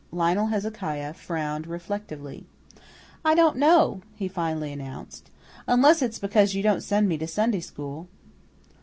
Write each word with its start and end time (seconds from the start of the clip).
Lionel 0.11 0.47
Hezekiah 0.47 1.13
frowned 1.13 1.67
reflectively. 1.67 2.47
"I 3.23 3.35
don't 3.35 3.55
know," 3.55 4.01
he 4.15 4.27
finally 4.27 4.73
announced, 4.73 5.29
"unless 5.67 6.01
it's 6.01 6.17
because 6.17 6.55
you 6.55 6.63
don't 6.63 6.81
send 6.81 7.07
me 7.07 7.19
to 7.19 7.27
Sunday 7.27 7.59
school." 7.59 8.07